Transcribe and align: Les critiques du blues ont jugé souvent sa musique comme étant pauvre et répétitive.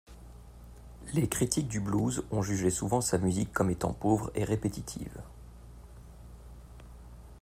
Les 1.13 1.29
critiques 1.29 1.67
du 1.67 1.79
blues 1.79 2.23
ont 2.31 2.41
jugé 2.41 2.71
souvent 2.71 3.01
sa 3.01 3.19
musique 3.19 3.53
comme 3.53 3.69
étant 3.69 3.93
pauvre 3.93 4.31
et 4.33 4.43
répétitive. 4.43 5.21